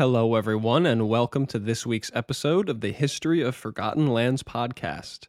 [0.00, 5.26] Hello, everyone, and welcome to this week's episode of the History of Forgotten Lands podcast.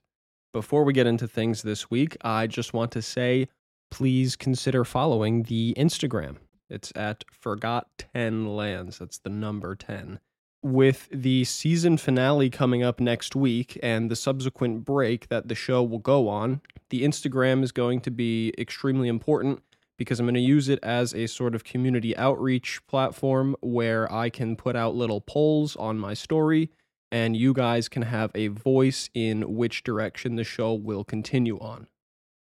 [0.54, 3.49] Before we get into things this week, I just want to say
[3.89, 6.38] please consider following the Instagram.
[6.70, 8.99] It's at Forgot 10 Lands.
[8.99, 10.21] That's the number 10.
[10.63, 15.83] With the season finale coming up next week and the subsequent break that the show
[15.83, 16.61] will go on,
[16.91, 19.63] the Instagram is going to be extremely important
[20.02, 24.31] because I'm going to use it as a sort of community outreach platform where I
[24.31, 26.71] can put out little polls on my story
[27.12, 31.85] and you guys can have a voice in which direction the show will continue on.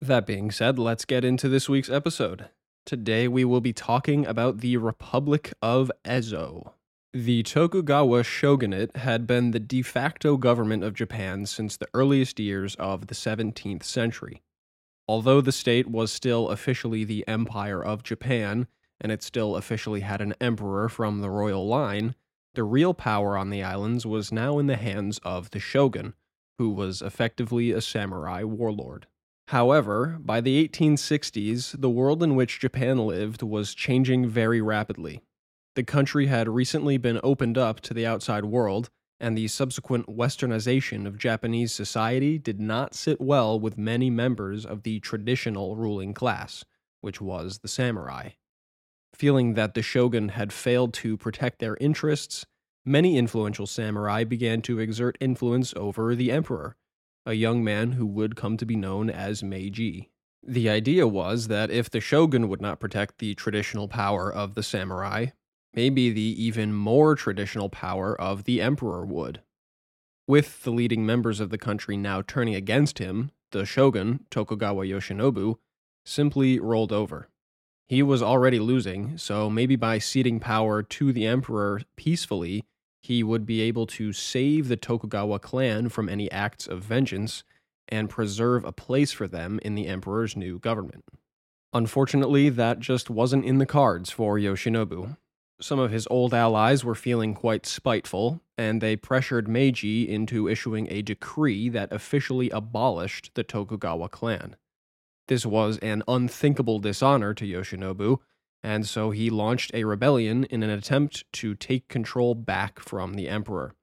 [0.01, 2.49] That being said, let's get into this week's episode.
[2.83, 6.71] Today we will be talking about the Republic of Ezo.
[7.13, 12.73] The Tokugawa shogunate had been the de facto government of Japan since the earliest years
[12.77, 14.41] of the 17th century.
[15.11, 18.67] Although the state was still officially the Empire of Japan,
[19.01, 22.15] and it still officially had an emperor from the royal line,
[22.53, 26.13] the real power on the islands was now in the hands of the shogun,
[26.57, 29.05] who was effectively a samurai warlord.
[29.49, 35.23] However, by the 1860s, the world in which Japan lived was changing very rapidly.
[35.75, 38.89] The country had recently been opened up to the outside world,
[39.21, 44.81] and the subsequent westernization of Japanese society did not sit well with many members of
[44.81, 46.65] the traditional ruling class,
[47.01, 48.29] which was the samurai.
[49.13, 52.47] Feeling that the shogun had failed to protect their interests,
[52.83, 56.75] many influential samurai began to exert influence over the emperor,
[57.23, 60.09] a young man who would come to be known as Meiji.
[60.41, 64.63] The idea was that if the shogun would not protect the traditional power of the
[64.63, 65.27] samurai,
[65.73, 69.41] maybe the even more traditional power of the emperor would.
[70.27, 75.57] With the leading members of the country now turning against him, the shogun, Tokugawa Yoshinobu,
[76.05, 77.27] simply rolled over.
[77.87, 82.63] He was already losing, so maybe by ceding power to the emperor peacefully,
[83.01, 87.43] he would be able to save the Tokugawa clan from any acts of vengeance
[87.89, 91.03] and preserve a place for them in the emperor's new government.
[91.73, 95.17] Unfortunately, that just wasn't in the cards for Yoshinobu.
[95.61, 100.87] Some of his old allies were feeling quite spiteful, and they pressured Meiji into issuing
[100.89, 104.55] a decree that officially abolished the Tokugawa clan.
[105.27, 108.17] This was an unthinkable dishonor to Yoshinobu,
[108.63, 113.29] and so he launched a rebellion in an attempt to take control back from the
[113.29, 113.75] emperor.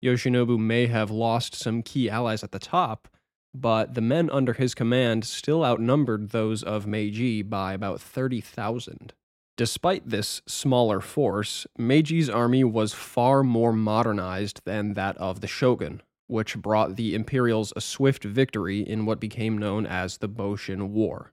[0.00, 3.08] Yoshinobu may have lost some key allies at the top,
[3.52, 9.14] but the men under his command still outnumbered those of Meiji by about 30,000.
[9.58, 16.00] Despite this smaller force, Meiji's army was far more modernized than that of the shogun,
[16.28, 21.32] which brought the Imperials a swift victory in what became known as the Boshin War.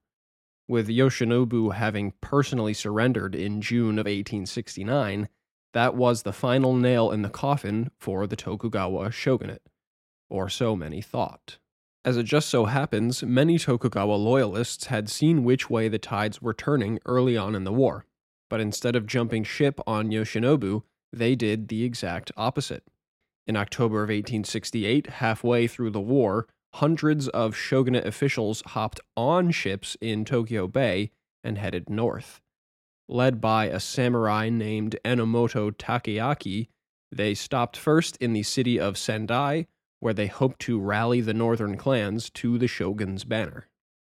[0.68, 5.30] With Yoshinobu having personally surrendered in June of 1869,
[5.74, 9.62] that was the final nail in the coffin for the Tokugawa shogunate,
[10.32, 11.60] or so many thought.
[12.04, 16.56] As it just so happens, many Tokugawa loyalists had seen which way the tides were
[16.56, 18.08] turning early on in the war
[18.56, 22.88] but instead of jumping ship on Yoshinobu, they did the exact opposite.
[23.46, 29.98] In October of 1868, halfway through the war, hundreds of shogunate officials hopped on ships
[30.00, 31.12] in Tokyo Bay
[31.44, 32.40] and headed north.
[33.10, 36.70] Led by a samurai named Enomoto Takeaki,
[37.12, 39.68] they stopped first in the city of Sendai,
[40.00, 43.68] where they hoped to rally the northern clans to the shogun's banner.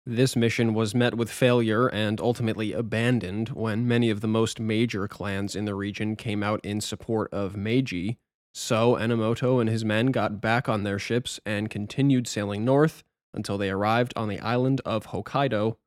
[0.05, 5.07] This mission was met with failure and ultimately abandoned when many of the most major
[5.07, 8.17] clans in the region came out in support of Meiji.
[8.53, 13.01] So Enomoto and his men got back on their ships and continued sailing north
[13.33, 15.77] until they arrived on the island of Hokkaido,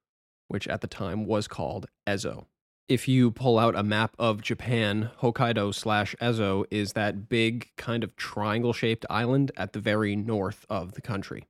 [0.49, 2.47] which at the time was called Ezo.
[2.89, 8.03] If you pull out a map of Japan, Hokkaido slash Ezo is that big, kind
[8.03, 11.45] of triangle shaped island at the very north of the country.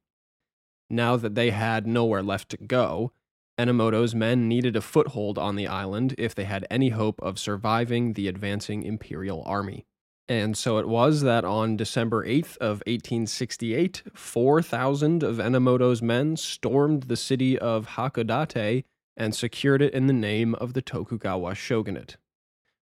[0.89, 3.13] Now that they had nowhere left to go,
[3.59, 8.13] Enomoto's men needed a foothold on the island if they had any hope of surviving
[8.13, 9.87] the advancing imperial army.
[10.29, 17.05] And so it was that on December 8th of 1868, 4,000 of Enomoto's men stormed
[17.05, 18.85] the city of Hakodate
[19.17, 22.17] and secured it in the name of the Tokugawa shogunate.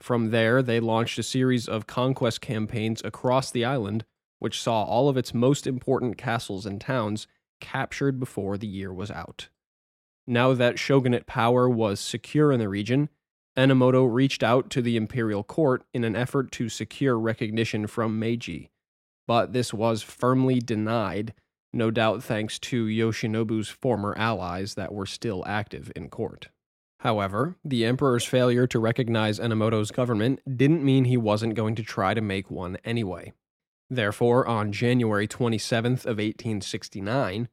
[0.01, 4.05] From there, they launched a series of conquest campaigns across the island,
[4.39, 7.27] which saw all of its most important castles and towns
[7.61, 9.49] captured before the year was out.
[10.27, 13.09] Now that shogunate power was secure in the region,
[13.57, 18.71] Enomoto reached out to the imperial court in an effort to secure recognition from Meiji,
[19.27, 21.35] but this was firmly denied,
[21.73, 26.49] no doubt thanks to Yoshinobu's former allies that were still active in court.
[27.01, 32.13] However, the emperor's failure to recognize Enomoto's government didn't mean he wasn't going to try
[32.13, 33.33] to make one anyway.
[33.91, 37.49] Therefore, on January 27th of 1869,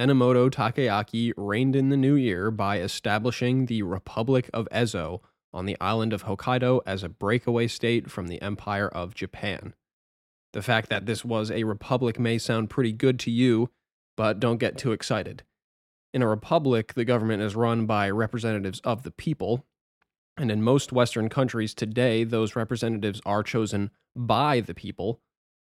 [0.00, 5.20] Enomoto Takeaki reigned in the new year by establishing the Republic of Ezo
[5.52, 9.74] on the island of Hokkaido as a breakaway state from the Empire of Japan.
[10.54, 13.70] The fact that this was a republic may sound pretty good to you,
[14.16, 15.42] but don't get too excited.
[16.14, 19.66] In a republic, the government is run by representatives of the people,
[20.38, 25.20] and in most Western countries today, those representatives are chosen by the people,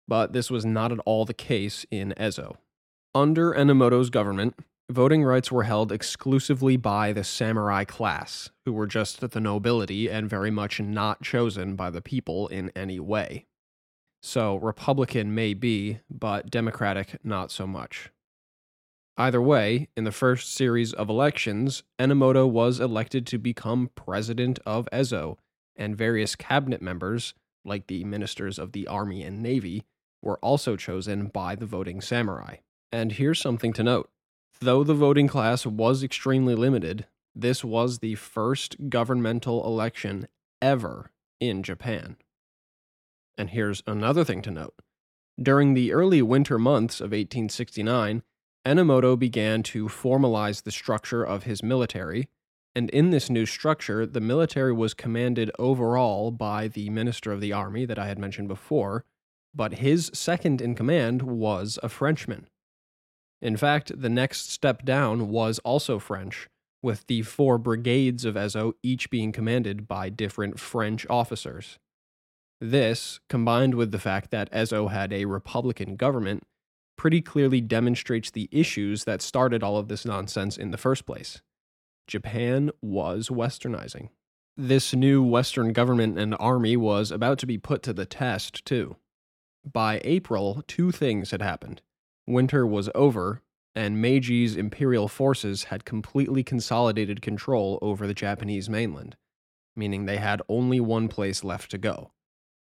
[0.07, 2.57] but this was not at all the case in Ezo.
[3.15, 4.55] Under Enomoto's government,
[4.91, 10.29] voting rights were held exclusively by the samurai class, who were just the nobility and
[10.29, 13.47] very much not chosen by the people in any way.
[14.23, 18.11] So, Republican may be, but Democratic not so much.
[19.17, 24.89] Either way, in the first series of elections, Enomoto was elected to become president of
[24.93, 25.37] Ezo,
[25.77, 27.35] and various cabinet members,
[27.65, 29.85] like the ministers of the army and navy,
[30.25, 32.57] were also chosen by the voting samurai.
[32.91, 34.11] And here's something to note
[34.61, 40.29] though the voting class was extremely limited, this was the first governmental election
[40.63, 41.11] ever
[41.41, 42.17] in Japan.
[43.37, 44.75] And here's another thing to note.
[45.43, 48.23] During the early winter months of 1869,
[48.65, 52.29] Enomoto began to formalize the structure of his military,
[52.75, 57.53] and in this new structure, the military was commanded overall by the Minister of the
[57.53, 59.05] Army that I had mentioned before,
[59.55, 62.49] but his second in command was a Frenchman.
[63.41, 66.49] In fact, the next step down was also French,
[66.83, 71.79] with the four brigades of Ezo each being commanded by different French officers.
[72.61, 76.45] This, combined with the fact that Ezo had a Republican government,
[76.97, 81.43] pretty clearly demonstrates the issues that started all of this nonsense in the first place.
[82.07, 84.09] Japan was westernizing.
[84.57, 88.97] This new Western government and army was about to be put to the test, too.
[89.65, 91.81] By April, two things had happened.
[92.27, 93.43] Winter was over,
[93.75, 99.17] and Meiji's imperial forces had completely consolidated control over the Japanese mainland,
[99.75, 102.13] meaning they had only one place left to go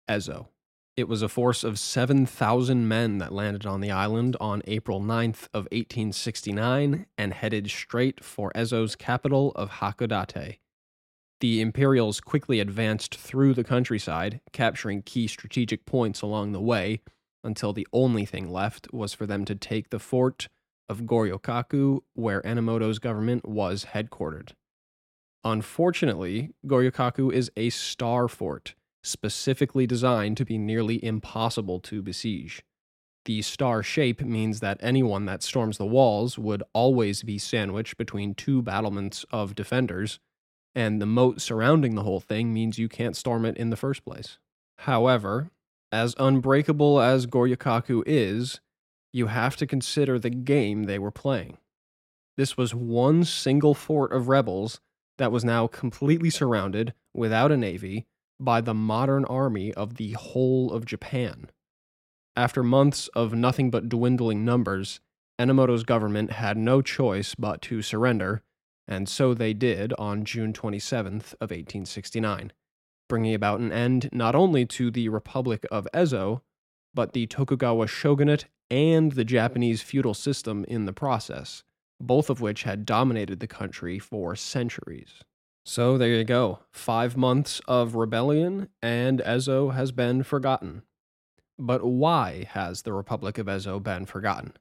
[0.10, 0.48] Ezo.
[0.96, 5.48] It was a force of 7,000 men that landed on the island on April 9th
[5.54, 10.60] of 1869 and headed straight for Ezo's capital of Hakodate.
[11.46, 17.02] The Imperials quickly advanced through the countryside, capturing key strategic points along the way,
[17.44, 20.48] until the only thing left was for them to take the fort
[20.90, 24.54] of Goryokaku, where Enomoto's government was headquartered.
[25.44, 32.64] Unfortunately, Goryokaku is a star fort specifically designed to be nearly impossible to besiege.
[33.26, 38.34] The star shape means that anyone that storms the walls would always be sandwiched between
[38.34, 40.20] two battlements of defenders,
[40.75, 44.04] and the moat surrounding the whole thing means you can't storm it in the first
[44.04, 44.38] place.
[44.80, 45.50] However,
[45.92, 48.60] as unbreakable as Goryokaku is,
[49.13, 51.57] you have to consider the game they were playing.
[52.36, 54.81] This was one single fort of rebels
[55.18, 58.06] that was now completely surrounded without a navy
[58.39, 61.50] by the modern army of the whole of Japan.
[62.36, 65.00] After months of nothing but dwindling numbers,
[65.39, 68.42] Enomoto's government had no choice but to surrender,
[68.88, 72.52] and so they did on June 27th of 1869,
[73.10, 76.42] bringing about an end not only to the Republic of Ezo,
[76.94, 81.63] but the Tokugawa shogunate and the Japanese feudal system in the process,
[82.00, 85.24] both of which had dominated the country for centuries.
[85.65, 86.60] So there you go.
[86.72, 90.84] Five months of rebellion, and Ezo has been forgotten.
[91.58, 94.54] But why has the Republic of Ezo been forgotten?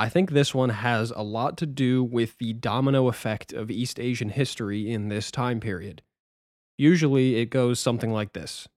[0.00, 3.98] I think this one has a lot to do with the domino effect of East
[3.98, 6.02] Asian history in this time period.
[6.76, 8.68] Usually it goes something like this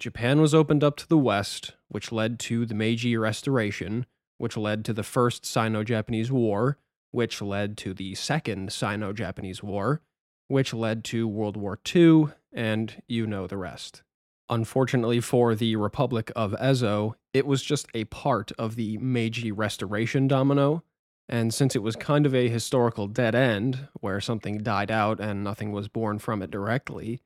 [0.00, 4.06] Japan was opened up to the west, which led to the Meiji Restoration,
[4.38, 6.78] which led to the First Sino Japanese War,
[7.12, 10.02] which led to the Second Sino Japanese War,
[10.48, 14.02] which led to World War II, and you know the rest.
[14.48, 20.26] Unfortunately for the Republic of Ezo, it was just a part of the Meiji Restoration
[20.26, 20.82] domino,
[21.28, 25.44] and since it was kind of a historical dead end, where something died out and
[25.44, 27.20] nothing was born from it directly,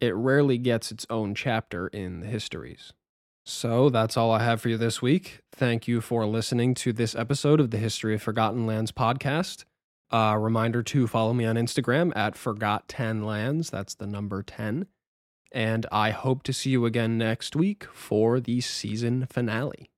[0.00, 2.92] it rarely gets its own chapter in the histories.
[3.46, 5.42] So that's all I have for you this week.
[5.52, 9.64] Thank you for listening to this episode of the History of Forgotten Lands podcast.
[10.10, 13.70] A reminder to follow me on Instagram at forgot10lands.
[13.70, 14.86] That's the number 10.
[15.54, 19.88] And I hope to see you again next week for the season finale.